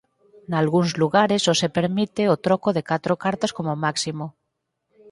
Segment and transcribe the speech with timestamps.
[0.51, 4.25] Nalgúns lugares só se permite o troco de catro cartas como máximo.